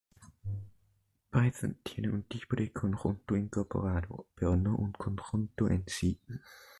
Python 1.29 1.77
tiene 1.83 2.09
un 2.09 2.23
tipo 2.23 2.55
de 2.55 2.71
conjunto 2.73 3.37
incorporado, 3.37 4.25
pero 4.33 4.55
no 4.57 4.75
un 4.75 4.91
conjunto 4.93 5.69
en 5.69 5.83
sí. 5.85 6.19